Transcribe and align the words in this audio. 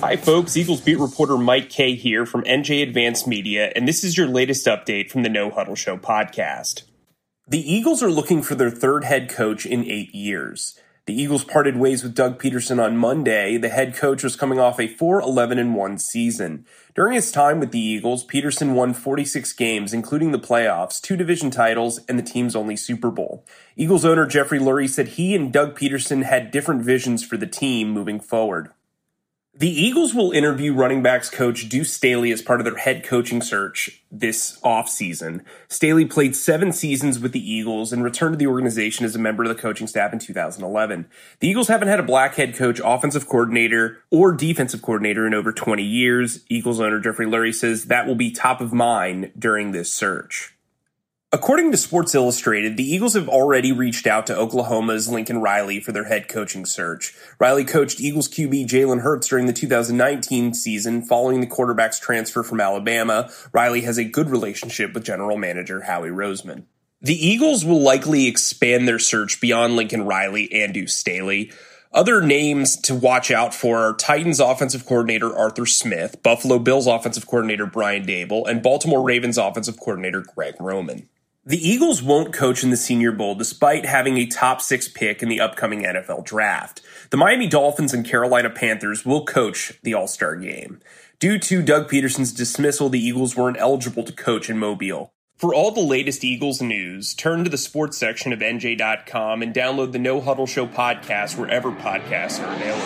Hi, 0.00 0.14
folks. 0.14 0.56
Eagles 0.56 0.80
beat 0.80 1.00
reporter 1.00 1.36
Mike 1.36 1.70
Kaye 1.70 1.96
here 1.96 2.24
from 2.24 2.44
NJ 2.44 2.84
Advance 2.84 3.26
Media, 3.26 3.72
and 3.74 3.88
this 3.88 4.04
is 4.04 4.16
your 4.16 4.28
latest 4.28 4.64
update 4.66 5.10
from 5.10 5.24
the 5.24 5.28
No 5.28 5.50
Huddle 5.50 5.74
Show 5.74 5.96
podcast. 5.96 6.82
The 7.48 7.58
Eagles 7.58 8.00
are 8.00 8.10
looking 8.10 8.40
for 8.40 8.54
their 8.54 8.70
third 8.70 9.02
head 9.02 9.28
coach 9.28 9.66
in 9.66 9.84
eight 9.84 10.14
years. 10.14 10.78
The 11.06 11.20
Eagles 11.20 11.42
parted 11.42 11.76
ways 11.76 12.04
with 12.04 12.14
Doug 12.14 12.40
Pederson 12.40 12.80
on 12.80 12.96
Monday. 12.96 13.56
The 13.56 13.70
head 13.70 13.92
coach 13.92 14.22
was 14.22 14.36
coming 14.36 14.60
off 14.60 14.78
a 14.78 14.86
4 14.86 15.20
11 15.20 15.74
1 15.74 15.98
season. 15.98 16.64
During 16.94 17.14
his 17.14 17.32
time 17.32 17.58
with 17.58 17.72
the 17.72 17.80
Eagles, 17.80 18.24
Pederson 18.24 18.74
won 18.74 18.94
46 18.94 19.52
games, 19.54 19.92
including 19.92 20.30
the 20.30 20.38
playoffs, 20.38 21.00
two 21.00 21.16
division 21.16 21.50
titles, 21.50 21.98
and 22.08 22.16
the 22.16 22.22
team's 22.22 22.54
only 22.54 22.76
Super 22.76 23.10
Bowl. 23.10 23.44
Eagles 23.74 24.04
owner 24.04 24.26
Jeffrey 24.26 24.60
Lurie 24.60 24.88
said 24.88 25.08
he 25.08 25.34
and 25.34 25.52
Doug 25.52 25.76
Pederson 25.76 26.22
had 26.22 26.52
different 26.52 26.82
visions 26.82 27.24
for 27.24 27.36
the 27.36 27.48
team 27.48 27.90
moving 27.90 28.20
forward. 28.20 28.70
The 29.58 29.68
Eagles 29.68 30.14
will 30.14 30.30
interview 30.30 30.72
running 30.72 31.02
backs 31.02 31.28
coach 31.28 31.68
Duce 31.68 31.92
Staley 31.92 32.30
as 32.30 32.40
part 32.40 32.60
of 32.60 32.64
their 32.64 32.76
head 32.76 33.02
coaching 33.02 33.42
search 33.42 34.00
this 34.08 34.56
offseason. 34.60 35.44
Staley 35.66 36.04
played 36.04 36.36
seven 36.36 36.70
seasons 36.72 37.18
with 37.18 37.32
the 37.32 37.52
Eagles 37.52 37.92
and 37.92 38.04
returned 38.04 38.34
to 38.34 38.36
the 38.36 38.46
organization 38.46 39.04
as 39.04 39.16
a 39.16 39.18
member 39.18 39.42
of 39.42 39.48
the 39.48 39.60
coaching 39.60 39.88
staff 39.88 40.12
in 40.12 40.20
2011. 40.20 41.08
The 41.40 41.48
Eagles 41.48 41.66
haven't 41.66 41.88
had 41.88 41.98
a 41.98 42.04
black 42.04 42.36
head 42.36 42.54
coach, 42.54 42.80
offensive 42.84 43.26
coordinator, 43.26 43.98
or 44.12 44.30
defensive 44.30 44.80
coordinator 44.80 45.26
in 45.26 45.34
over 45.34 45.50
20 45.50 45.82
years. 45.82 46.44
Eagles 46.48 46.78
owner 46.78 47.00
Jeffrey 47.00 47.26
Lurie 47.26 47.52
says 47.52 47.86
that 47.86 48.06
will 48.06 48.14
be 48.14 48.30
top 48.30 48.60
of 48.60 48.72
mind 48.72 49.32
during 49.36 49.72
this 49.72 49.92
search. 49.92 50.54
According 51.30 51.72
to 51.72 51.76
Sports 51.76 52.14
Illustrated, 52.14 52.78
the 52.78 52.90
Eagles 52.90 53.12
have 53.12 53.28
already 53.28 53.70
reached 53.70 54.06
out 54.06 54.26
to 54.28 54.34
Oklahoma's 54.34 55.10
Lincoln 55.10 55.42
Riley 55.42 55.78
for 55.78 55.92
their 55.92 56.04
head 56.04 56.26
coaching 56.26 56.64
search. 56.64 57.14
Riley 57.38 57.66
coached 57.66 58.00
Eagles 58.00 58.28
QB 58.28 58.66
Jalen 58.66 59.02
Hurts 59.02 59.28
during 59.28 59.44
the 59.44 59.52
2019 59.52 60.54
season 60.54 61.02
following 61.02 61.42
the 61.42 61.46
quarterback's 61.46 62.00
transfer 62.00 62.42
from 62.42 62.62
Alabama. 62.62 63.30
Riley 63.52 63.82
has 63.82 63.98
a 63.98 64.04
good 64.04 64.30
relationship 64.30 64.94
with 64.94 65.04
general 65.04 65.36
manager 65.36 65.82
Howie 65.82 66.08
Roseman. 66.08 66.62
The 67.02 67.12
Eagles 67.14 67.62
will 67.62 67.82
likely 67.82 68.26
expand 68.26 68.88
their 68.88 68.98
search 68.98 69.38
beyond 69.38 69.76
Lincoln 69.76 70.06
Riley 70.06 70.50
and 70.50 70.72
Duce 70.72 70.96
Staley. 70.96 71.52
Other 71.92 72.22
names 72.22 72.74
to 72.76 72.94
watch 72.94 73.30
out 73.30 73.52
for 73.52 73.76
are 73.80 73.94
Titans 73.94 74.40
offensive 74.40 74.86
coordinator 74.86 75.36
Arthur 75.36 75.66
Smith, 75.66 76.22
Buffalo 76.22 76.58
Bills 76.58 76.86
offensive 76.86 77.26
coordinator 77.26 77.66
Brian 77.66 78.06
Daboll, 78.06 78.48
and 78.48 78.62
Baltimore 78.62 79.02
Ravens 79.02 79.36
offensive 79.36 79.78
coordinator 79.78 80.24
Greg 80.34 80.54
Roman. 80.58 81.06
The 81.48 81.66
Eagles 81.66 82.02
won't 82.02 82.34
coach 82.34 82.62
in 82.62 82.68
the 82.68 82.76
Senior 82.76 83.10
Bowl 83.10 83.34
despite 83.34 83.86
having 83.86 84.18
a 84.18 84.26
top 84.26 84.60
six 84.60 84.86
pick 84.86 85.22
in 85.22 85.30
the 85.30 85.40
upcoming 85.40 85.82
NFL 85.82 86.26
draft. 86.26 86.82
The 87.08 87.16
Miami 87.16 87.48
Dolphins 87.48 87.94
and 87.94 88.04
Carolina 88.04 88.50
Panthers 88.50 89.06
will 89.06 89.24
coach 89.24 89.72
the 89.82 89.94
All 89.94 90.06
Star 90.06 90.36
game. 90.36 90.82
Due 91.18 91.38
to 91.38 91.62
Doug 91.62 91.88
Pederson's 91.88 92.32
dismissal, 92.32 92.90
the 92.90 93.00
Eagles 93.00 93.34
weren't 93.34 93.56
eligible 93.58 94.04
to 94.04 94.12
coach 94.12 94.50
in 94.50 94.58
Mobile. 94.58 95.14
For 95.38 95.54
all 95.54 95.70
the 95.70 95.80
latest 95.80 96.22
Eagles 96.22 96.60
news, 96.60 97.14
turn 97.14 97.44
to 97.44 97.50
the 97.50 97.56
sports 97.56 97.96
section 97.96 98.34
of 98.34 98.40
NJ.com 98.40 99.40
and 99.40 99.54
download 99.54 99.92
the 99.92 99.98
No 99.98 100.20
Huddle 100.20 100.46
Show 100.46 100.66
podcast 100.66 101.38
wherever 101.38 101.72
podcasts 101.72 102.46
are 102.46 102.54
available. 102.56 102.84